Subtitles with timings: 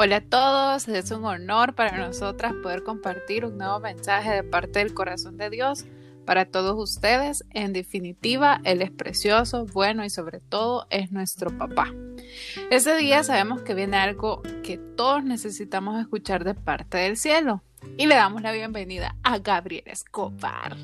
[0.00, 4.78] Hola a todos, es un honor para nosotras poder compartir un nuevo mensaje de parte
[4.78, 5.86] del corazón de Dios
[6.24, 7.44] para todos ustedes.
[7.50, 11.92] En definitiva, Él es precioso, bueno y sobre todo es nuestro papá.
[12.70, 17.64] Este día sabemos que viene algo que todos necesitamos escuchar de parte del cielo.
[17.96, 20.76] Y le damos la bienvenida a Gabriel Escobar.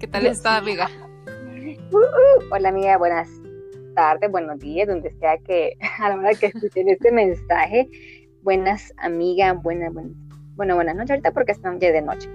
[0.00, 0.88] ¿Qué tal está, amiga?
[1.90, 2.54] Uh, uh.
[2.54, 3.28] hola, amiga, buenas
[3.94, 7.90] tardes, buenos días, donde sea que a la hora que escuchen este mensaje
[8.42, 10.12] buenas amigas, buenas, buenas,
[10.56, 12.28] bueno, buenas noches ahorita porque están ya de noche.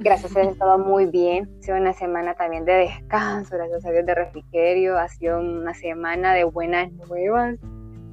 [0.00, 1.48] Gracias, he estado muy bien.
[1.60, 4.98] Ha sido una semana también de descanso, gracias a Dios de refrigerio.
[4.98, 7.56] Ha sido una semana de buenas nuevas.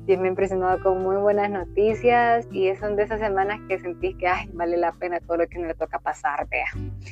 [0.07, 4.15] Y me ha impresionado con muy buenas noticias y son de esas semanas que sentís
[4.17, 6.65] que ay, vale la pena todo lo que no le toca pasar, vea.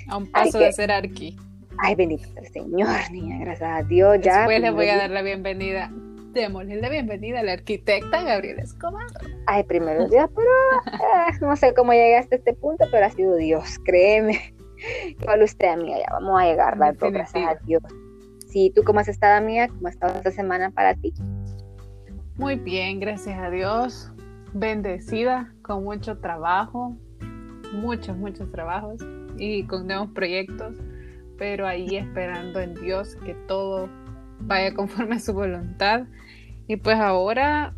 [0.07, 1.38] A un paso de ser arqui.
[1.77, 4.17] Ay, bendito el Señor, niña, gracias a Dios.
[4.21, 5.91] Ya, Después le voy a dar la bienvenida
[6.33, 9.08] démosle la bienvenida a la arquitecta Gabriela Escobar.
[9.47, 10.49] Ay, primero Dios, pero
[10.94, 14.53] eh, no sé cómo llegaste a este punto, pero ha sido Dios, créeme.
[15.19, 17.83] Igual usted, amiga, ya vamos a llegar, gracias a Dios.
[18.47, 19.67] Sí, ¿tú cómo has estado, amiga?
[19.67, 21.13] ¿Cómo ha estado esta semana para ti?
[22.36, 24.11] Muy bien, gracias a Dios.
[24.53, 26.95] Bendecida, con mucho trabajo,
[27.73, 29.02] muchos, muchos trabajos
[29.38, 30.75] y con nuevos proyectos,
[31.38, 33.89] pero ahí esperando en Dios que todo
[34.42, 36.04] vaya conforme a su voluntad.
[36.68, 37.73] Y pues ahora,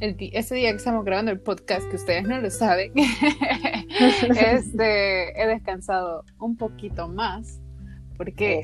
[0.00, 2.92] el ese día que estamos grabando el podcast, que ustedes no lo saben,
[4.40, 7.60] este, he descansado un poquito más,
[8.16, 8.62] porque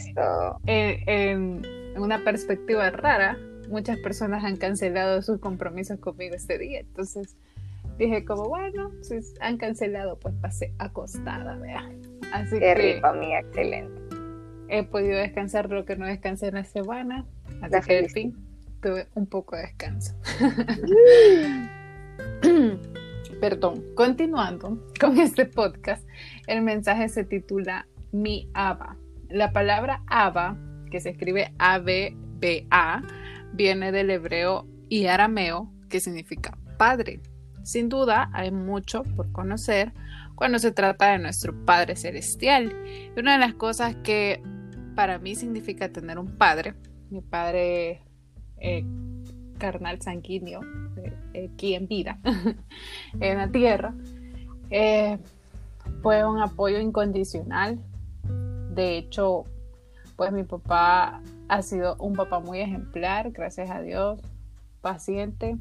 [0.67, 1.63] en,
[1.97, 6.81] una perspectiva rara, muchas personas han cancelado sus compromisos conmigo este día.
[6.81, 7.37] Entonces
[7.99, 11.89] dije como, bueno, si han cancelado, pues pasé acostada, vea.
[12.33, 12.75] Así Qué que...
[12.75, 14.05] rico, mí, excelente
[14.69, 17.27] he podido descansar lo que no descansé en la semana.
[17.61, 18.37] Al fin
[18.81, 20.15] tuve un poco de descanso.
[23.41, 26.07] Perdón, continuando con este podcast,
[26.47, 28.97] el mensaje se titula Mi Abba.
[29.29, 30.57] La palabra Abba,
[30.91, 33.03] que se escribe A-B-B-A,
[33.55, 37.21] viene del hebreo y arameo, que significa padre.
[37.63, 39.93] Sin duda, hay mucho por conocer
[40.35, 42.75] cuando se trata de nuestro Padre Celestial.
[43.17, 44.43] Y una de las cosas que
[44.95, 46.75] para mí significa tener un padre,
[47.15, 48.03] mi padre
[48.59, 48.85] eh,
[49.59, 50.61] carnal sanguíneo,
[51.33, 52.19] eh, aquí en vida,
[53.21, 53.95] en la tierra,
[54.71, 55.19] eh,
[56.03, 57.79] fue un apoyo incondicional.
[58.75, 59.45] De hecho,
[60.17, 64.21] pues mi papá ha sido un papá muy ejemplar, gracias a Dios,
[64.81, 65.57] paciente.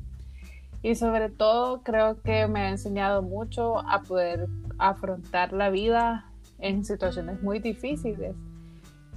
[0.81, 4.47] Y sobre todo creo que me ha enseñado mucho a poder
[4.79, 6.25] afrontar la vida
[6.57, 8.35] en situaciones muy difíciles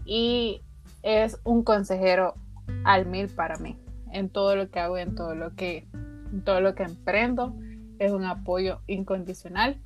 [0.05, 0.61] y
[1.07, 2.35] es un consejero
[2.83, 3.79] al mil para mí
[4.13, 5.87] en todo lo que hago, en todo lo que,
[6.33, 7.55] en todo lo que emprendo.
[8.01, 9.81] Es un apoyo incondicional.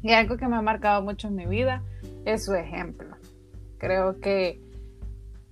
[0.00, 1.82] Y algo que me ha marcado mucho en mi vida
[2.24, 3.16] es su ejemplo.
[3.78, 4.60] Creo que,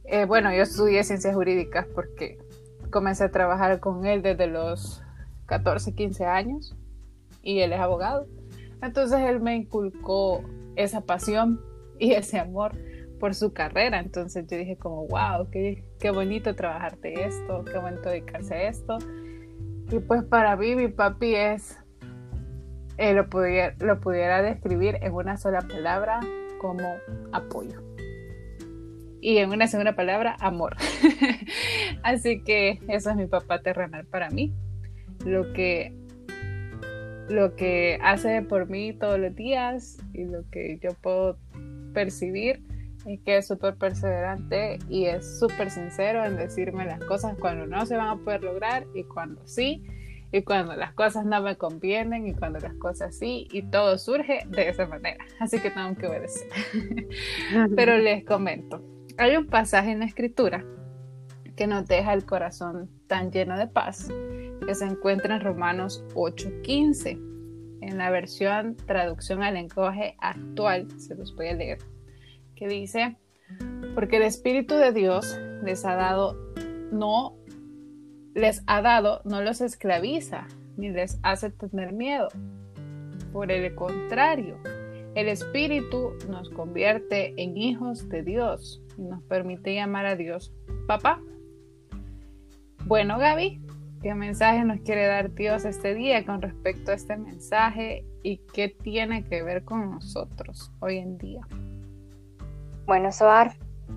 [0.04, 2.38] eh, bueno, yo estudié ciencias jurídicas porque
[2.90, 5.02] comencé a trabajar con él desde los
[5.46, 6.76] 14, 15 años
[7.42, 8.28] y él es abogado.
[8.82, 10.44] Entonces él me inculcó
[10.76, 11.60] esa pasión
[11.98, 12.72] y ese amor
[13.20, 14.00] por su carrera.
[14.00, 18.98] Entonces yo dije como, wow, qué, qué bonito trabajarte esto, qué bonito dedicarse a esto.
[19.92, 21.78] Y pues para mí mi papi es,
[22.96, 26.20] eh, lo, pudiera, lo pudiera describir en una sola palabra
[26.60, 26.88] como
[27.30, 27.82] apoyo.
[29.20, 30.76] Y en una segunda palabra, amor.
[32.02, 34.54] Así que eso es mi papá terrenal para mí.
[35.26, 35.94] Lo que,
[37.28, 41.36] lo que hace por mí todos los días y lo que yo puedo
[41.92, 42.62] percibir
[43.04, 47.96] que es súper perseverante y es súper sincero en decirme las cosas cuando no se
[47.96, 49.84] van a poder lograr y cuando sí,
[50.32, 54.40] y cuando las cosas no me convienen y cuando las cosas sí, y todo surge
[54.48, 55.24] de esa manera.
[55.40, 56.48] Así que tengo que obedecer.
[57.76, 58.82] Pero les comento,
[59.18, 60.64] hay un pasaje en la escritura
[61.56, 64.08] que nos deja el corazón tan lleno de paz
[64.66, 67.30] que se encuentra en Romanos 8:15.
[67.82, 71.78] En la versión traducción al lenguaje actual, se los voy a leer
[72.60, 73.16] que dice,
[73.94, 76.36] porque el Espíritu de Dios les ha dado,
[76.92, 77.36] no
[78.34, 80.46] les ha dado, no los esclaviza,
[80.76, 82.28] ni les hace tener miedo.
[83.32, 84.58] Por el contrario,
[85.14, 90.52] el Espíritu nos convierte en hijos de Dios y nos permite llamar a Dios
[90.86, 91.20] papá.
[92.84, 93.60] Bueno, Gaby,
[94.02, 98.68] ¿qué mensaje nos quiere dar Dios este día con respecto a este mensaje y qué
[98.68, 101.40] tiene que ver con nosotros hoy en día?
[102.86, 103.52] Bueno, Soar,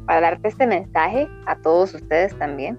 [0.06, 2.78] para darte este mensaje a todos ustedes también,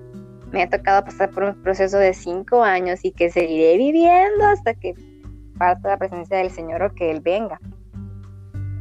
[0.53, 4.75] me ha tocado pasar por un proceso de cinco años y que seguiré viviendo hasta
[4.75, 4.95] que
[5.59, 7.61] parte de la presencia del Señor o que Él venga.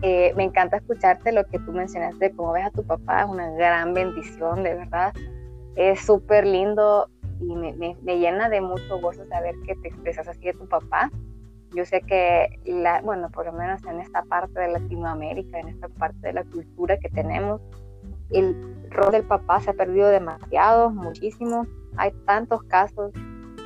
[0.03, 3.49] Eh, me encanta escucharte lo que tú mencionaste, cómo ves a tu papá, es una
[3.51, 5.13] gran bendición, de verdad.
[5.75, 7.09] Es súper lindo
[7.39, 11.09] y me, me, llena de mucho gozo saber que te expresas así de tu papá.
[11.75, 15.87] Yo sé que, la, bueno, por lo menos en esta parte de Latinoamérica, en esta
[15.89, 17.61] parte de la cultura que tenemos,
[18.29, 21.65] el rol del papá se ha perdido demasiado, muchísimo.
[21.97, 23.11] Hay tantos casos,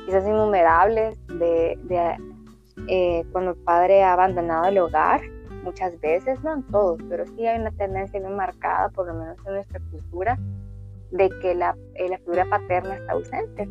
[0.06, 2.16] quizás innumerables, de, de
[2.88, 5.20] eh, cuando el padre ha abandonado el hogar,
[5.64, 9.36] muchas veces, no en todos, pero sí hay una tendencia bien marcada, por lo menos
[9.46, 10.38] en nuestra cultura,
[11.10, 13.68] de que la, eh, la figura paterna está ausente.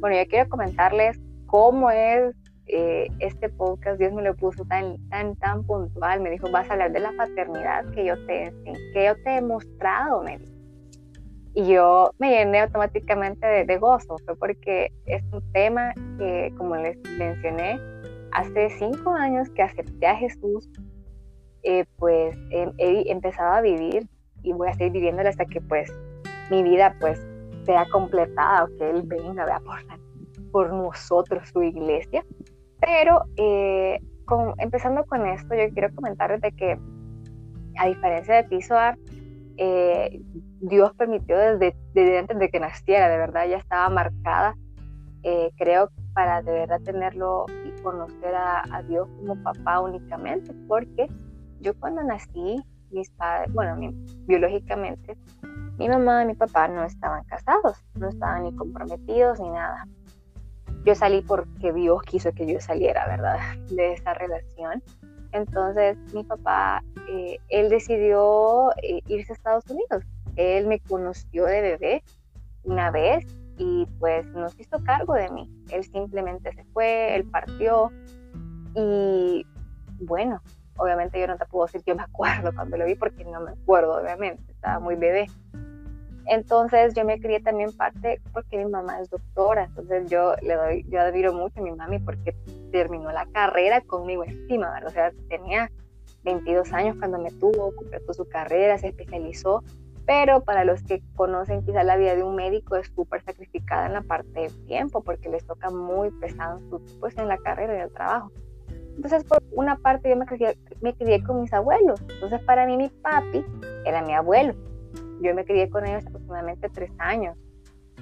[0.00, 2.34] Bueno, yo quiero comentarles cómo es
[2.68, 6.72] eh, este podcast, Dios me lo puso tan, tan, tan puntual, me dijo, vas a
[6.72, 8.52] hablar de la paternidad que yo te,
[8.92, 10.38] que yo te he mostrado, me
[11.54, 16.76] Y yo me llené automáticamente de, de, gozo, fue porque es un tema que, como
[16.76, 17.80] les mencioné,
[18.32, 20.68] hace cinco años que acepté a Jesús,
[21.62, 24.06] eh, pues he empezado a vivir
[24.42, 25.92] y voy a seguir viviéndolo hasta que pues
[26.50, 27.20] mi vida pues
[27.64, 29.80] sea completada o que Él venga vea, por,
[30.52, 32.24] por nosotros, su iglesia.
[32.80, 34.00] Pero eh,
[34.58, 36.78] empezando con esto, yo quiero comentarles de que,
[37.78, 38.58] a diferencia de ti,
[39.58, 40.20] eh,
[40.60, 44.54] Dios permitió desde, antes de que naciera, de verdad, ya estaba marcada,
[45.22, 51.08] eh, creo, para de verdad tenerlo y conocer a, Dios como papá únicamente, porque
[51.60, 53.92] yo cuando nací, mis padres, bueno,
[54.26, 55.16] biológicamente,
[55.78, 59.86] mi mamá y mi papá no estaban casados, no estaban ni comprometidos ni nada
[60.86, 63.38] yo salí porque Dios quiso que yo saliera, ¿verdad?
[63.70, 64.82] De esa relación.
[65.32, 70.04] Entonces mi papá, eh, él decidió eh, irse a Estados Unidos.
[70.36, 72.04] Él me conoció de bebé
[72.62, 73.26] una vez
[73.58, 75.50] y pues nos hizo cargo de mí.
[75.70, 77.90] Él simplemente se fue, él partió
[78.76, 79.44] y
[79.98, 80.40] bueno,
[80.76, 83.50] obviamente yo no te puedo decir yo me acuerdo cuando lo vi porque no me
[83.50, 85.26] acuerdo, obviamente, estaba muy bebé.
[86.26, 90.84] Entonces yo me crié también parte porque mi mamá es doctora, entonces yo le doy,
[90.88, 92.34] yo admiro mucho a mi mami porque
[92.72, 94.88] terminó la carrera conmigo encima, ¿verdad?
[94.88, 95.70] O sea, tenía
[96.24, 99.62] 22 años cuando me tuvo, completó su carrera, se especializó,
[100.04, 103.92] pero para los que conocen quizá la vida de un médico es súper sacrificada en
[103.92, 106.60] la parte del tiempo porque les toca muy pesado
[106.98, 108.32] pues, en la carrera y el trabajo.
[108.96, 112.76] Entonces, por una parte yo me crié, me crié con mis abuelos, entonces para mí
[112.76, 113.44] mi papi
[113.84, 114.54] era mi abuelo
[115.20, 117.36] yo me crié con ellos aproximadamente tres años.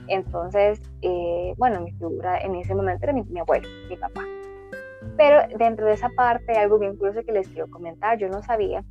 [0.08, 4.24] Entonces, eh, bueno, mi figura en ese momento era mi, abuelo, mi papá.
[5.16, 8.84] Pero dentro de esa parte, algo bien curioso que les quiero comentar, yo no sabía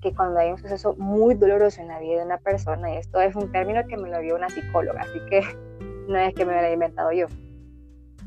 [0.00, 3.20] que cuando hay un suceso muy doloroso en la vida de una persona, y esto
[3.20, 5.42] es un término que me lo dio una psicóloga, así que
[6.08, 7.26] no es que me lo haya inventado yo,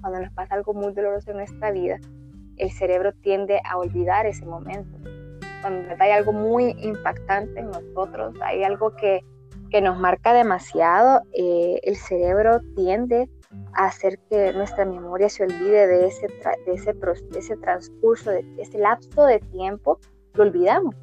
[0.01, 1.99] cuando nos pasa algo muy doloroso en nuestra vida,
[2.57, 4.99] el cerebro tiende a olvidar ese momento
[5.63, 9.21] cuando hay algo muy impactante en nosotros, hay algo que,
[9.71, 13.29] que nos marca demasiado, eh, el cerebro tiende
[13.73, 16.27] a hacer que nuestra memoria se olvide de ese,
[16.67, 19.99] ese, de ese transcurso, de ese lapso de tiempo,
[20.33, 20.95] lo olvidamos.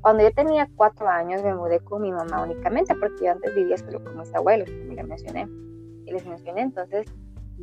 [0.00, 3.76] Cuando yo tenía cuatro años me mudé con mi mamá únicamente porque yo antes vivía
[3.76, 5.48] solo con mis abuelos, como les mencioné.
[6.06, 7.06] Y les mencioné, entonces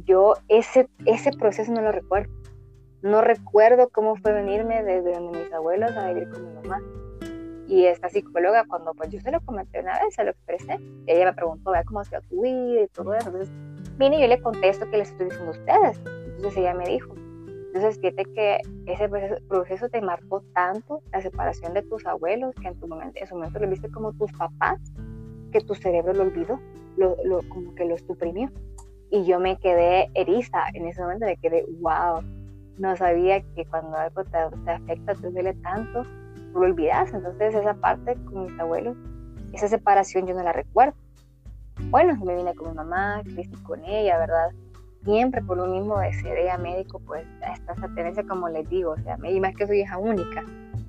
[0.05, 2.31] yo ese, ese proceso no lo recuerdo.
[3.01, 6.81] No recuerdo cómo fue venirme desde donde mis abuelos a vivir con mi mamá.
[7.67, 11.25] Y esta psicóloga, cuando pues yo se lo comenté una vez, se lo expresé, ella
[11.25, 13.29] me preguntó, vea cómo se tu vida y todo eso.
[13.29, 13.53] Entonces
[13.97, 16.01] vine y yo le contesto que les estoy diciendo a ustedes.
[16.35, 17.15] Entonces ella me dijo,
[17.75, 19.09] entonces fíjate que ese
[19.49, 23.35] proceso, te marcó tanto, la separación de tus abuelos, que en, tu momento, en su
[23.35, 24.79] momento lo viste como tus papás,
[25.51, 26.57] que tu cerebro lo olvidó,
[26.95, 28.49] lo, lo, como que lo suprimió.
[29.09, 32.23] Y yo me quedé eriza en ese momento, me quedé, wow,
[32.77, 36.03] no sabía que cuando algo te, afecta, te duele tanto,
[36.51, 37.13] tú lo olvidas.
[37.13, 38.97] Entonces esa parte con mis abuelos,
[39.53, 40.95] esa separación yo no la recuerdo.
[41.89, 44.51] Bueno, me vine con mi mamá, crecí con ella, ¿verdad?
[45.03, 48.91] Siempre por lo mismo de ser ella médico, pues está esa tendencia como les digo,
[48.91, 50.43] o sea, y más que soy hija única,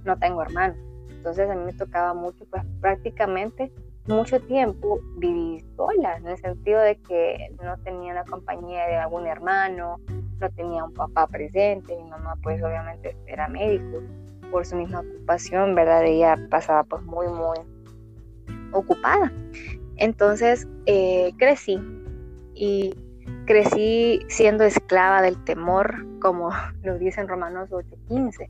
[0.04, 0.76] no tengo hermanos.
[1.10, 3.72] Entonces a mí me tocaba mucho, pues prácticamente
[4.06, 9.26] mucho tiempo viví sola, en el sentido de que no tenía la compañía de algún
[9.26, 9.96] hermano,
[10.40, 14.02] no tenía un papá presente, mi mamá pues obviamente era médico
[14.50, 16.04] por su misma ocupación, ¿verdad?
[16.04, 17.58] Ella pasaba pues muy, muy
[18.72, 19.32] ocupada.
[19.96, 21.80] Entonces eh, crecí
[22.54, 22.94] y
[23.46, 26.50] crecí siendo esclava del temor, como
[26.82, 28.48] lo dice en Romanos 8:15,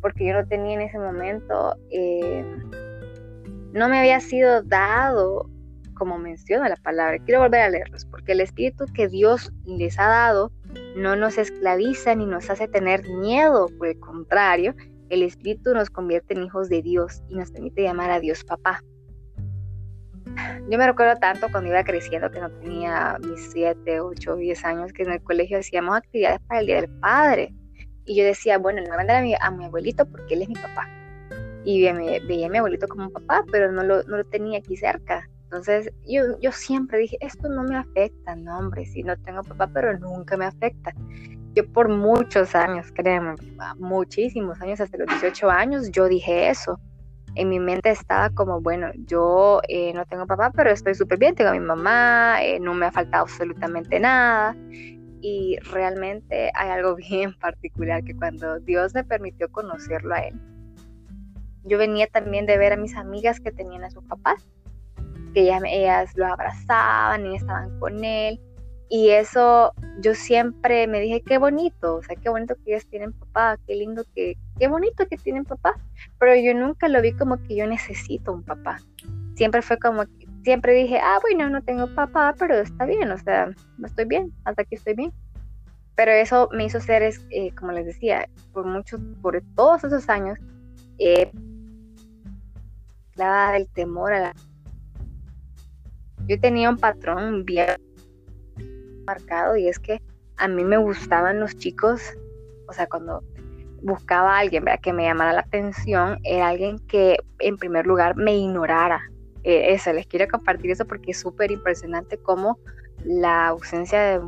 [0.00, 1.76] porque yo no tenía en ese momento...
[1.90, 2.44] Eh,
[3.76, 5.50] no me había sido dado,
[5.94, 7.18] como menciona la palabra.
[7.18, 10.50] Quiero volver a leerlos, porque el espíritu que Dios les ha dado
[10.96, 14.74] no nos esclaviza ni nos hace tener miedo, por el contrario,
[15.08, 18.82] el Espíritu nos convierte en hijos de Dios y nos permite llamar a Dios papá.
[20.68, 24.92] Yo me recuerdo tanto cuando iba creciendo, que no tenía mis 7, 8, 10 años,
[24.92, 27.54] que en el colegio hacíamos actividades para el Día del Padre.
[28.04, 30.54] Y yo decía, bueno, no voy a mandar a mi, abuelito porque él es mi
[30.54, 30.88] papá.
[31.64, 35.28] Y veía, a mi abuelito como un papá, pero no lo tenía aquí cerca.
[35.46, 39.70] Entonces yo, yo siempre dije, esto no me afecta, no hombre, si no tengo papá,
[39.72, 40.92] pero nunca me afecta.
[41.54, 43.36] Yo por muchos años, créanme,
[43.78, 46.80] muchísimos años, hasta los 18 años, yo dije eso.
[47.36, 51.36] En mi mente estaba como, bueno, yo eh, no tengo papá, pero estoy súper bien,
[51.36, 54.56] tengo a mi mamá, eh, no me ha faltado absolutamente nada.
[55.20, 60.34] Y realmente hay algo bien particular que cuando Dios me permitió conocerlo a él,
[61.62, 64.44] yo venía también de ver a mis amigas que tenían a sus papás
[65.36, 68.40] que ellas, lo abrazaban y estaban con él.
[68.88, 73.12] Y eso yo siempre me dije, qué bonito, o sea, qué bonito que ellas tienen
[73.12, 75.74] papá, qué lindo que, qué bonito que tienen papá.
[76.18, 78.78] Pero yo nunca lo vi como que yo necesito un papá.
[79.34, 80.04] Siempre fue como,
[80.42, 83.50] siempre dije, ah, bueno, no tengo papá, pero está bien, o sea,
[83.84, 85.12] estoy bien, hasta aquí estoy bien.
[85.96, 90.38] Pero eso me hizo ser, eh, como les decía, por muchos, por todos esos años,
[90.98, 91.30] eh,
[93.18, 94.34] el temor a la
[96.26, 97.76] yo tenía un patrón bien
[99.06, 100.02] marcado y es que
[100.36, 102.02] a mí me gustaban los chicos,
[102.68, 103.22] o sea, cuando
[103.82, 108.36] buscaba a alguien que me llamara la atención, era alguien que en primer lugar me
[108.36, 109.00] ignorara.
[109.44, 112.58] Eh, eso, les quiero compartir eso porque es súper impresionante como
[113.04, 114.20] la ausencia de,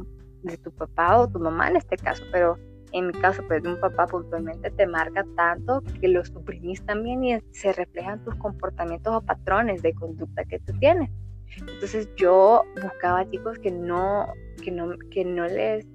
[0.43, 2.57] de, tu papá o tu mamá en este caso, pero
[2.93, 7.25] en mi caso, pues de un papá puntualmente te marca tanto que lo suprimís también
[7.25, 11.11] y se reflejan tus comportamientos o patrones de conducta que tú tienes.
[11.57, 15.87] Entonces yo buscaba chicos que no, que no, que no les,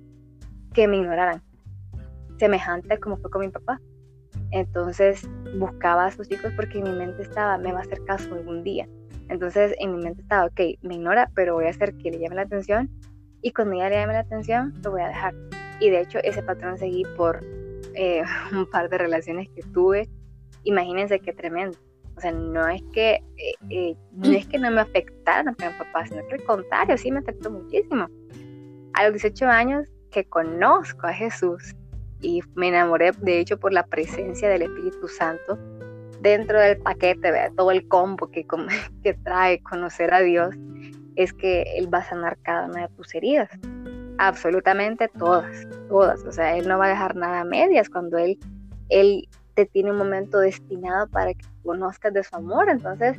[0.73, 1.41] que me ignoraran,
[2.37, 3.79] semejante como fue con mi papá.
[4.51, 8.33] Entonces buscaba a esos chicos porque en mi mente estaba, me va a hacer caso
[8.33, 8.87] algún día.
[9.29, 12.35] Entonces en mi mente estaba, ok, me ignora, pero voy a hacer que le llame
[12.35, 12.89] la atención
[13.41, 15.33] y cuando ya le llame la atención, lo voy a dejar.
[15.79, 17.43] Y de hecho ese patrón seguí por
[17.95, 20.09] eh, un par de relaciones que tuve.
[20.63, 21.77] Imagínense qué tremendo.
[22.15, 25.77] O sea, no es que, eh, eh, no, es que no me afectara no tener
[25.77, 28.07] papá, sino que al contrario, sí me afectó muchísimo.
[28.93, 31.75] A los 18 años que conozco a Jesús
[32.21, 35.57] y me enamoré, de hecho, por la presencia del Espíritu Santo
[36.21, 37.51] dentro del paquete, ¿verdad?
[37.55, 38.45] todo el combo que,
[39.03, 40.55] que trae conocer a Dios,
[41.15, 43.49] es que Él va a sanar cada una de tus heridas.
[44.19, 46.23] Absolutamente todas, todas.
[46.25, 48.37] O sea, Él no va a dejar nada a medias cuando Él,
[48.89, 52.69] Él te tiene un momento destinado para que conozcas de su amor.
[52.69, 53.17] Entonces,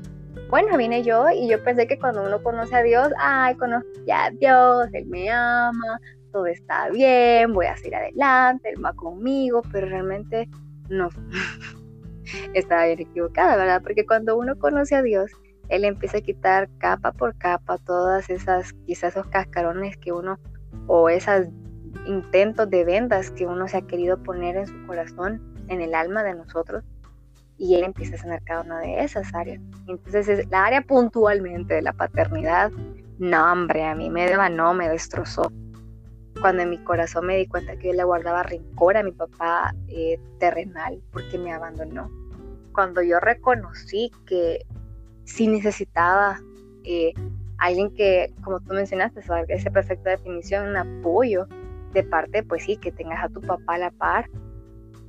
[0.51, 4.27] bueno, vine yo y yo pensé que cuando uno conoce a Dios, ay, conozco ya
[4.27, 6.01] a Dios, Él me ama,
[6.33, 10.49] todo está bien, voy a seguir adelante, Él va conmigo, pero realmente
[10.89, 11.09] no.
[12.55, 13.83] Estaba bien equivocada, ¿verdad?
[13.83, 15.31] Porque cuando uno conoce a Dios,
[15.69, 20.39] Él empieza a quitar capa por capa todas esas, quizás esos cascarones que uno,
[20.87, 21.47] o esos
[22.07, 26.23] intentos de vendas que uno se ha querido poner en su corazón en el alma
[26.23, 26.85] de nosotros
[27.57, 29.61] y él empieza a sanar cada una de esas áreas.
[29.87, 32.73] Entonces, es la área puntualmente de la paternidad,
[33.19, 35.53] no, hombre, a mí me devanó, me destrozó.
[36.41, 39.73] Cuando en mi corazón me di cuenta que yo le guardaba rencor a mi papá
[39.89, 42.11] eh, terrenal porque me abandonó.
[42.73, 44.67] Cuando yo reconocí que
[45.23, 46.41] sí necesitaba
[46.83, 47.15] eh,
[47.59, 51.47] alguien que, como tú mencionaste, esa perfecta definición, un apoyo
[51.93, 54.29] de parte, pues sí, que tengas a tu papá a la par,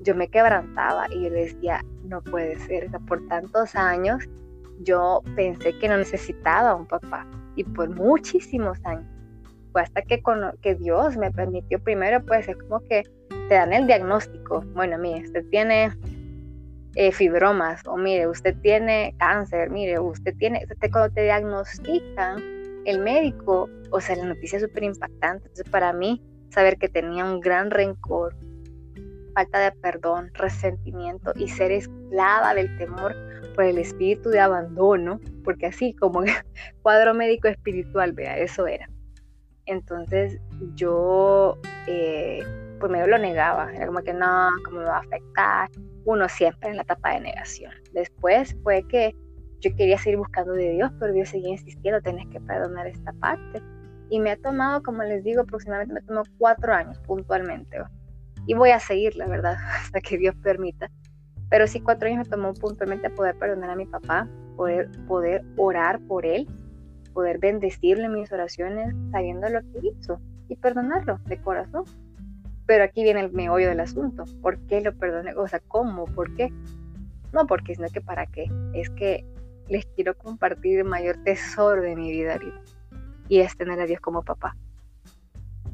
[0.05, 4.23] yo me quebrantaba y yo decía, no puede ser, por tantos años
[4.81, 9.05] yo pensé que no necesitaba un papá y por muchísimos años.
[9.71, 10.21] Fue hasta que,
[10.61, 13.03] que Dios me permitió primero, pues es como que
[13.49, 14.63] te dan el diagnóstico.
[14.73, 15.91] Bueno, mire, usted tiene
[16.95, 22.41] eh, fibromas o mire, usted tiene cáncer, mire, usted tiene, cuando te diagnostican,
[22.85, 25.47] el médico, o sea, la noticia es súper impactante.
[25.47, 28.35] Entonces, para mí, saber que tenía un gran rencor,
[29.35, 33.13] falta de perdón, resentimiento y ser esclava del temor
[33.53, 36.23] por el espíritu de abandono, porque así como
[36.81, 38.89] cuadro médico espiritual, vea, eso era.
[39.65, 40.39] Entonces
[40.75, 42.43] yo, eh,
[42.79, 45.69] pues medio lo negaba, era como que no, ¿cómo me va a afectar?
[46.05, 47.71] Uno siempre en la etapa de negación.
[47.93, 49.13] Después fue que
[49.59, 53.61] yo quería seguir buscando de Dios, pero Dios seguía insistiendo, tenés que perdonar esta parte.
[54.09, 57.79] Y me ha tomado, como les digo, aproximadamente me tomó cuatro años puntualmente
[58.47, 60.89] y voy a seguir, la verdad, hasta que Dios permita.
[61.49, 65.99] Pero sí, cuatro años me tomó puntualmente poder perdonar a mi papá, poder, poder orar
[66.01, 66.47] por él,
[67.13, 71.85] poder bendecirle en mis oraciones, sabiendo lo que hizo y perdonarlo de corazón.
[72.65, 74.25] Pero aquí viene el meollo del asunto.
[74.41, 75.33] ¿Por qué lo perdoné?
[75.35, 76.05] O sea, ¿cómo?
[76.05, 76.51] ¿Por qué?
[77.31, 78.51] No porque, sino que para qué.
[78.73, 79.23] Es que
[79.69, 82.39] les quiero compartir el mayor tesoro de mi vida
[83.29, 84.55] y es tener a Dios como papá.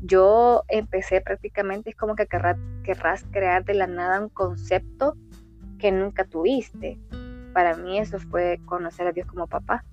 [0.01, 5.15] Yo empecé prácticamente, es como que querrás crear de la nada un concepto
[5.77, 6.99] que nunca tuviste.
[7.53, 9.83] Para mí eso fue conocer a Dios como papá.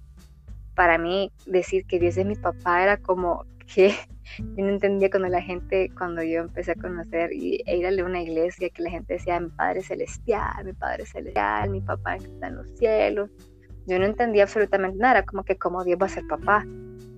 [0.74, 3.90] Para mí decir que Dios es mi papá era como que
[4.38, 8.04] yo no entendía cuando la gente, cuando yo empecé a conocer y e ir a
[8.04, 12.48] una iglesia, que la gente decía, mi Padre Celestial, mi Padre Celestial, mi papá está
[12.48, 13.30] en los cielos.
[13.86, 16.66] Yo no entendía absolutamente nada, como que cómo Dios va a ser papá,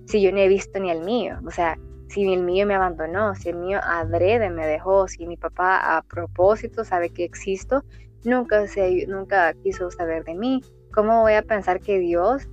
[0.05, 1.77] si yo no he visto ni el mío, o sea,
[2.11, 6.01] si el mío me abandonó, si el mío adrede me dejó, si mi papá a
[6.01, 7.83] propósito sabe que existo,
[8.25, 10.61] nunca, se, nunca quiso saber de mí.
[10.93, 12.49] ¿Cómo voy a pensar que Dios,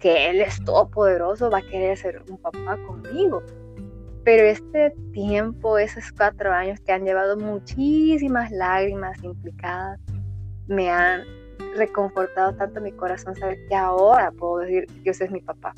[0.00, 3.42] que Él es todopoderoso, va a querer ser un papá conmigo?
[4.24, 10.00] Pero este tiempo, esos cuatro años que han llevado muchísimas lágrimas implicadas,
[10.66, 11.22] me han
[11.76, 15.72] reconfortado tanto mi corazón saber que ahora puedo decir Dios es mi papá.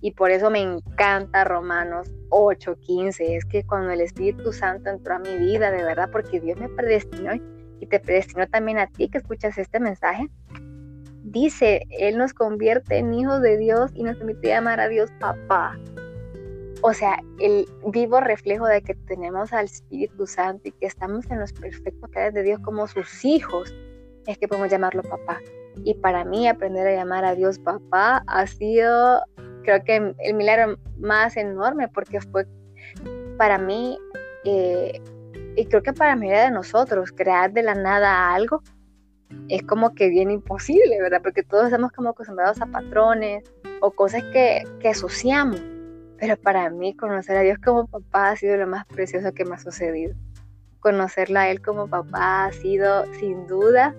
[0.00, 3.36] Y por eso me encanta Romanos 8:15.
[3.36, 6.68] Es que cuando el Espíritu Santo entró a mi vida, de verdad, porque Dios me
[6.68, 7.32] predestinó
[7.80, 10.28] y te predestinó también a ti que escuchas este mensaje,
[11.22, 15.78] dice, Él nos convierte en hijos de Dios y nos permite llamar a Dios papá
[16.82, 21.40] o sea, el vivo reflejo de que tenemos al Espíritu Santo y que estamos en
[21.40, 23.74] los perfectos planes de Dios como sus hijos,
[24.26, 25.40] es que podemos llamarlo papá.
[25.84, 29.20] Y para mí aprender a llamar a Dios papá ha sido,
[29.66, 32.46] creo que el milagro más enorme porque fue
[33.36, 33.98] para mí,
[34.44, 35.00] eh,
[35.56, 38.62] y creo que para la mayoría de nosotros, crear de la nada algo
[39.48, 41.20] es como que bien imposible, ¿verdad?
[41.22, 43.44] Porque todos estamos como acostumbrados a patrones
[43.80, 45.60] o cosas que, que asociamos
[46.18, 49.54] pero para mí conocer a Dios como papá ha sido lo más precioso que me
[49.54, 50.14] ha sucedido.
[50.80, 53.94] Conocerla a Él como papá ha sido sin duda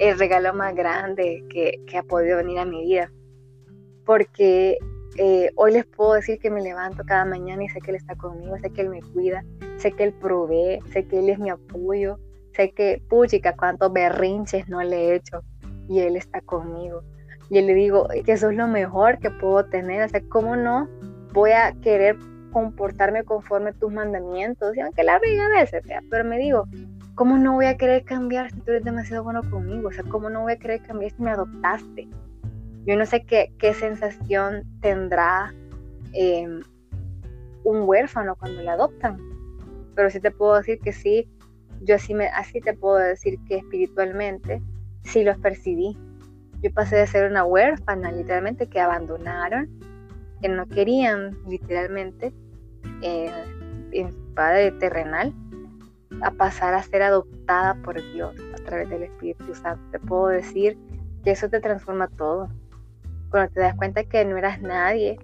[0.00, 3.10] el regalo más grande que, ha podido venir a mi vida.
[4.04, 4.78] Porque
[5.16, 8.16] eh, hoy les puedo decir que me levanto cada mañana y sé que Él está
[8.16, 9.44] conmigo, sé que Él me cuida,
[9.76, 12.18] sé que Él provee, sé que Él es mi apoyo,
[12.54, 15.42] sé que, puchica, cuántos berrinches no le he hecho
[15.88, 17.02] y Él está conmigo.
[17.50, 20.88] Y le digo que eso es lo mejor que puedo tener, o sea, ¿cómo no
[21.32, 22.16] voy a querer
[22.52, 26.68] comportarme conforme a tus mandamientos, y aunque la riga a veces, pero me digo,
[27.14, 29.88] ¿cómo no voy a querer cambiar si tú eres demasiado bueno conmigo?
[29.88, 32.08] O sea, ¿cómo no voy a querer cambiar si me adoptaste?
[32.86, 35.54] Yo no sé qué, qué sensación tendrá
[36.12, 36.60] em,
[37.64, 39.18] un huérfano cuando le adoptan,
[39.94, 41.28] pero sí te puedo decir que sí,
[41.82, 44.62] yo así, me, así te puedo decir que espiritualmente
[45.04, 45.96] sí los percibí.
[46.62, 49.68] Yo pasé de ser una huérfana, literalmente, que abandonaron
[50.40, 52.32] que no querían literalmente
[53.02, 53.30] eh,
[53.92, 55.32] en Padre terrenal
[56.22, 59.82] a pasar a ser adoptada por Dios a través del Espíritu Santo.
[59.92, 60.76] Te puedo decir
[61.24, 62.48] que eso te transforma todo.
[63.32, 65.18] Cuando te das cuenta que no eras nadie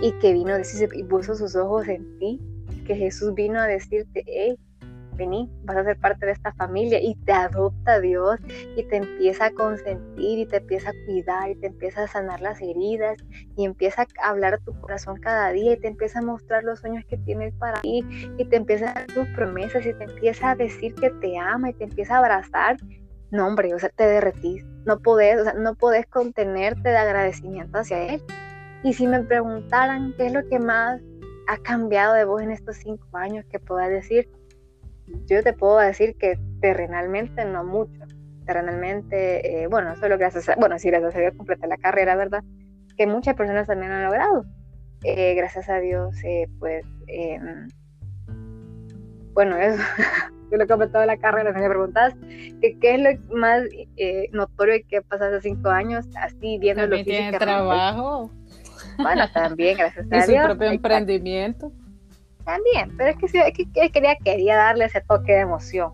[0.00, 2.40] y que vino y puso sus ojos en ti,
[2.86, 4.58] que Jesús vino a decirte, hey,
[5.20, 8.40] vení, vas a ser parte de esta familia y te adopta Dios
[8.76, 12.40] y te empieza a consentir y te empieza a cuidar y te empieza a sanar
[12.40, 13.18] las heridas
[13.58, 16.80] y empieza a hablar a tu corazón cada día y te empieza a mostrar los
[16.80, 18.02] sueños que tienes para ti
[18.38, 21.68] y te empieza a dar tus promesas y te empieza a decir que te ama
[21.68, 22.78] y te empieza a abrazar.
[23.30, 27.78] No, hombre, o sea, te derretís, no podés, o sea, no podés contenerte de agradecimiento
[27.78, 28.22] hacia Él.
[28.82, 31.00] Y si me preguntaran qué es lo que más
[31.48, 34.28] ha cambiado de vos en estos cinco años, que pueda decir,
[35.26, 38.04] yo te puedo decir que terrenalmente no mucho.
[38.46, 42.42] Terrenalmente, eh, bueno, solo gracias a, bueno, sí, gracias a Dios completé la carrera, ¿verdad?
[42.96, 44.44] Que muchas personas también han logrado.
[45.02, 47.68] Eh, gracias a Dios, eh, pues, em,
[49.32, 49.82] bueno, eso,
[50.50, 52.14] yo lo he completado la carrera, si me preguntas
[52.60, 53.62] que qué es lo más
[54.32, 58.30] notorio que ha pasado hace cinco años, así viendo lo que tiene trabajo.
[58.98, 60.28] Bueno, también, gracias a Dios.
[60.28, 61.72] Y su propio emprendimiento
[62.44, 65.92] también, pero es que, es que quería, quería darle ese toque de emoción.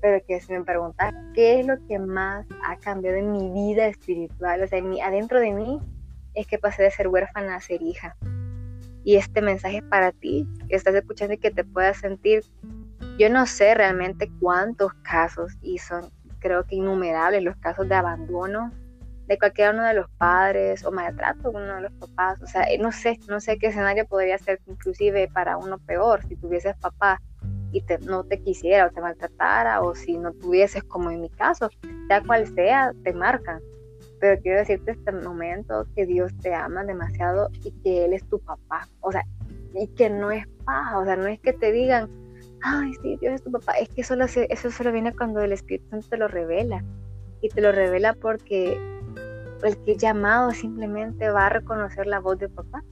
[0.00, 3.86] Pero que si me preguntas qué es lo que más ha cambiado en mi vida
[3.86, 5.78] espiritual, o sea, adentro de mí,
[6.34, 8.16] es que pasé de ser huérfana a ser hija.
[9.04, 12.42] Y este mensaje es para ti, que estás escuchando y que te puedas sentir.
[13.18, 18.72] Yo no sé realmente cuántos casos, y son creo que innumerables los casos de abandono
[19.30, 22.42] de cualquier uno de los padres o maltrato con uno de los papás.
[22.42, 26.20] O sea, eh, no sé, no sé qué escenario podría ser inclusive para uno peor
[26.26, 27.22] si tuvieses papá
[27.70, 31.30] y te, no te quisiera o te maltratara o si no tuvieses como en mi
[31.30, 31.70] caso,
[32.08, 33.60] sea cual sea, te marcan.
[34.20, 38.38] Pero quiero decirte este momento que Dios te ama demasiado y que Él es tu
[38.38, 38.86] papá.
[39.00, 39.24] O sea,
[39.74, 42.08] y que no es paja, o sea, no es que te digan,
[42.62, 43.72] ay, sí, Dios es tu papá.
[43.72, 46.84] Es que solo eso solo viene cuando el Espíritu Santo te lo revela.
[47.42, 48.78] Y te lo revela porque
[49.62, 52.82] el que es llamado simplemente va a reconocer la voz de papá.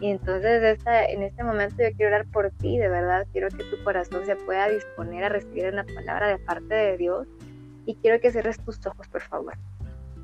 [0.00, 3.64] Y entonces esta, en este momento yo quiero orar por ti, de verdad, quiero que
[3.64, 7.26] tu corazón se pueda disponer a recibir una palabra de parte de Dios
[7.84, 9.54] y quiero que cierres tus ojos, por favor.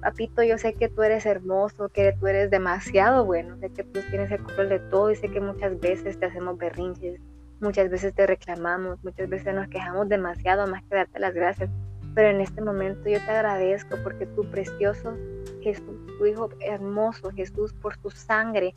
[0.00, 4.00] Papito, yo sé que tú eres hermoso, que tú eres demasiado bueno, sé que tú
[4.10, 7.20] tienes el control de todo y sé que muchas veces te hacemos berrinches,
[7.60, 11.70] muchas veces te reclamamos, muchas veces nos quejamos demasiado más que darte las gracias.
[12.14, 15.16] Pero en este momento yo te agradezco porque tu precioso
[15.60, 18.74] Jesús, tu Hijo hermoso Jesús, por su sangre,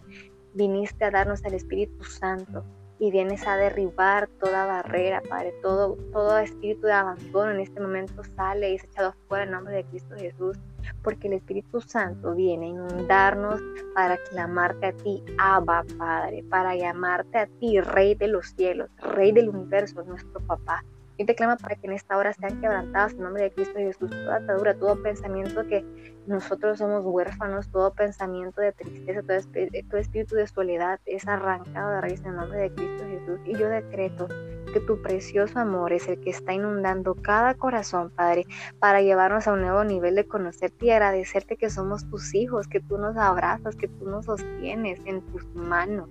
[0.53, 2.65] viniste a darnos el Espíritu Santo
[2.99, 8.23] y vienes a derribar toda barrera, Padre, todo, todo espíritu de abandono en este momento
[8.35, 10.57] sale y es echado fuera en nombre de Cristo Jesús,
[11.03, 13.61] porque el Espíritu Santo viene a inundarnos
[13.95, 19.31] para clamarte a ti, Abba, Padre, para llamarte a ti, Rey de los cielos, Rey
[19.31, 20.83] del universo, nuestro papá.
[21.19, 24.09] Y te clama para que en esta hora sean quebrantados en nombre de Cristo Jesús
[24.09, 25.83] toda atadura, todo pensamiento que
[26.27, 32.23] nosotros somos huérfanos, todo pensamiento de tristeza, todo, espíritu de soledad es arrancado de raíz
[32.23, 33.39] en nombre de Cristo Jesús.
[33.43, 34.29] Y yo decreto
[34.71, 38.45] que tu precioso amor es el que está inundando cada corazón, Padre,
[38.79, 42.79] para llevarnos a un nuevo nivel de conocerte y agradecerte que somos tus hijos, que
[42.79, 46.09] tú nos abrazas, que tú nos sostienes en tus manos,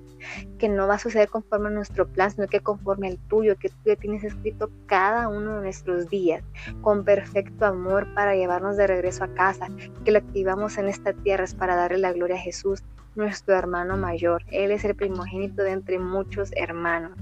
[0.58, 3.68] que no va a suceder conforme a nuestro plan, sino que conforme al tuyo, que
[3.68, 6.42] tú ya tienes escrito cada uno de nuestros días
[6.80, 9.68] con perfecto amor para llevarnos de regreso a casa,
[10.04, 12.82] que lo activamos en esta tierra es para darle la gloria a Jesús
[13.18, 14.42] nuestro hermano mayor.
[14.50, 17.12] Él es el primogénito de entre muchos hermanos.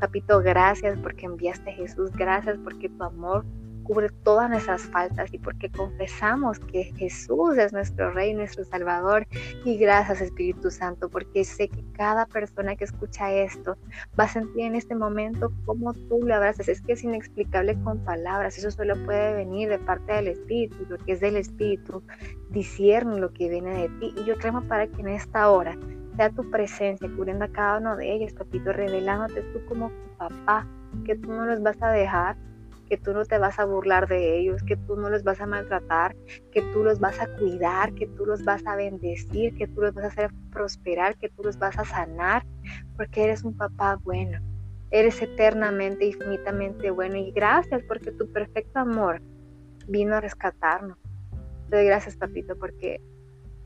[0.00, 2.10] Papito, gracias porque enviaste a Jesús.
[2.12, 3.44] Gracias porque tu amor
[3.82, 9.26] cubre todas nuestras faltas y porque confesamos que Jesús es nuestro Rey, nuestro Salvador.
[9.64, 13.76] Y gracias Espíritu Santo, porque sé que cada persona que escucha esto
[14.18, 16.68] va a sentir en este momento cómo tú lo abrazas.
[16.68, 20.98] Es que es inexplicable con palabras, eso solo puede venir de parte del Espíritu, lo
[20.98, 22.02] que es del Espíritu,
[22.50, 24.14] discierne lo que viene de ti.
[24.16, 25.76] Y yo clamo para que en esta hora
[26.16, 30.66] sea tu presencia cubriendo a cada uno de ellos, papito, revelándote tú como tu papá,
[31.04, 32.36] que tú no los vas a dejar
[32.92, 35.46] que tú no te vas a burlar de ellos, que tú no los vas a
[35.46, 36.14] maltratar,
[36.52, 39.94] que tú los vas a cuidar, que tú los vas a bendecir, que tú los
[39.94, 42.44] vas a hacer prosperar, que tú los vas a sanar,
[42.94, 44.40] porque eres un papá bueno.
[44.90, 47.16] Eres eternamente, infinitamente bueno.
[47.16, 49.22] Y gracias porque tu perfecto amor
[49.88, 50.98] vino a rescatarnos.
[51.70, 53.00] Te doy gracias, papito, porque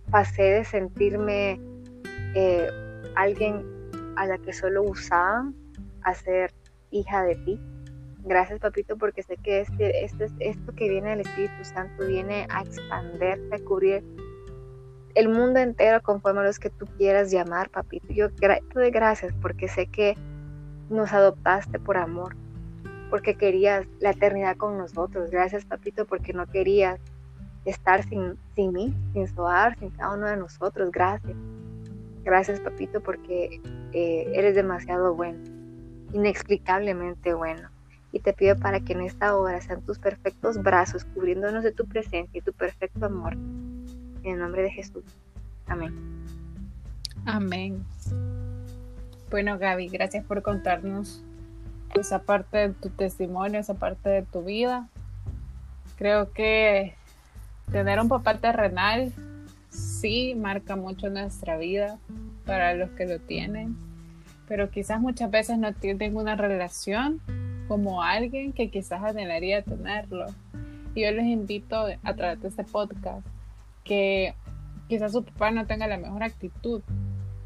[0.08, 1.60] pasé de sentirme
[2.36, 2.70] eh,
[3.16, 3.66] alguien
[4.14, 5.52] a la que solo usaban
[6.02, 6.54] a ser
[6.92, 7.60] hija de ti
[8.26, 12.62] Gracias, papito, porque sé que este, este, esto que viene del Espíritu Santo viene a
[12.62, 14.02] expanderte, a cubrir
[15.14, 18.08] el mundo entero conforme a los que tú quieras llamar, papito.
[18.12, 20.16] Yo te doy gracias porque sé que
[20.90, 22.34] nos adoptaste por amor,
[23.10, 25.30] porque querías la eternidad con nosotros.
[25.30, 26.98] Gracias, papito, porque no querías
[27.64, 30.90] estar sin, sin mí, sin Soar, sin cada uno de nosotros.
[30.90, 31.36] Gracias.
[32.24, 33.60] Gracias, papito, porque
[33.92, 35.38] eh, eres demasiado bueno,
[36.12, 37.75] inexplicablemente bueno
[38.12, 41.86] y te pido para que en esta hora sean tus perfectos brazos cubriéndonos de tu
[41.86, 43.34] presencia y tu perfecto amor.
[43.34, 45.04] En el nombre de Jesús.
[45.66, 45.94] Amén.
[47.24, 47.84] Amén.
[49.30, 51.24] Bueno, Gaby, gracias por contarnos
[51.94, 54.88] esa parte de tu testimonio, esa parte de tu vida.
[55.96, 56.94] Creo que
[57.70, 59.12] tener un papá terrenal
[59.70, 61.98] sí marca mucho nuestra vida
[62.44, 63.76] para los que lo tienen,
[64.46, 67.20] pero quizás muchas veces no tienen una relación
[67.68, 70.26] como alguien que quizás anhelaría tenerlo.
[70.94, 73.26] Y yo les invito a través de este podcast
[73.84, 74.34] que
[74.88, 76.82] quizás su papá no tenga la mejor actitud,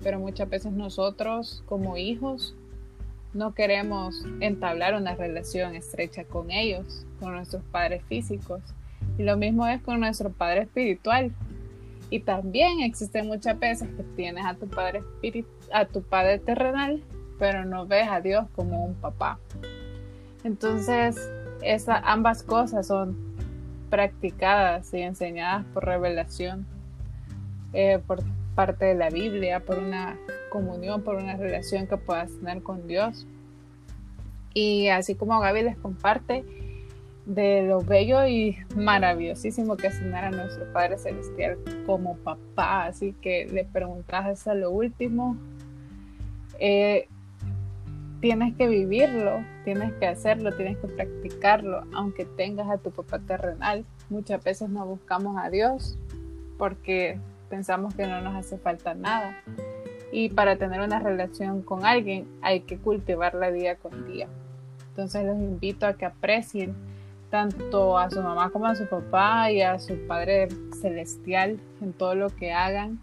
[0.03, 2.55] pero muchas veces nosotros como hijos
[3.33, 8.61] no queremos entablar una relación estrecha con ellos, con nuestros padres físicos.
[9.19, 11.33] Y lo mismo es con nuestro padre espiritual.
[12.11, 15.03] Y también existen muchas veces que tienes a tu padre
[15.73, 17.03] a tu padre terrenal,
[17.39, 19.39] pero no ves a Dios como un papá.
[20.45, 21.17] Entonces,
[22.03, 23.17] ambas cosas son
[23.91, 26.67] practicadas y enseñadas por revelación,
[27.73, 28.23] eh, por
[28.55, 30.17] parte de la Biblia, por una
[30.51, 33.27] comunión, por una relación que puedas tener con Dios.
[34.55, 36.45] Y así como Gaby les comparte
[37.27, 43.15] de lo bello y maravillosísimo que es tener a nuestro Padre Celestial como papá, así
[43.21, 45.37] que le preguntas a lo último.
[46.59, 47.09] Eh,
[48.21, 53.85] tienes que vivirlo, tienes que hacerlo, tienes que practicarlo, aunque tengas a tu papá terrenal.
[54.09, 55.99] Muchas veces no buscamos a Dios
[56.59, 59.43] porque pensamos que no nos hace falta nada.
[60.13, 64.29] Y para tener una relación con alguien hay que cultivarla día con día.
[64.91, 66.75] Entonces los invito a que aprecien
[67.31, 70.49] tanto a su mamá como a su papá y a su Padre
[70.81, 72.99] Celestial en todo lo que hagan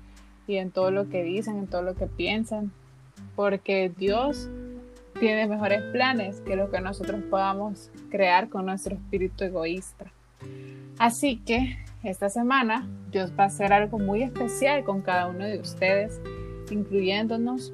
[0.48, 2.72] y en todo lo que dicen, en todo lo que piensan,
[3.36, 4.50] porque Dios
[5.20, 10.06] tiene mejores planes que lo que nosotros podamos crear con nuestro espíritu egoísta.
[11.00, 15.60] Así que esta semana Dios va a hacer algo muy especial con cada uno de
[15.60, 16.20] ustedes,
[16.70, 17.74] incluyéndonos.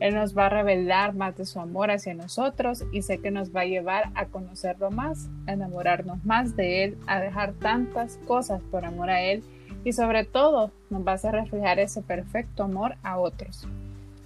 [0.00, 3.54] Él nos va a revelar más de su amor hacia nosotros y sé que nos
[3.54, 8.60] va a llevar a conocerlo más, a enamorarnos más de Él, a dejar tantas cosas
[8.64, 9.44] por amor a Él
[9.84, 13.68] y sobre todo nos va a hacer reflejar ese perfecto amor a otros.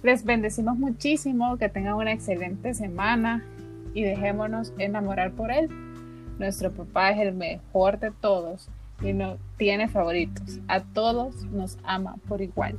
[0.03, 3.43] Les bendecimos muchísimo, que tengan una excelente semana
[3.93, 5.69] y dejémonos enamorar por Él.
[6.39, 8.69] Nuestro papá es el mejor de todos
[9.01, 10.59] y no tiene favoritos.
[10.67, 12.77] A todos nos ama por igual.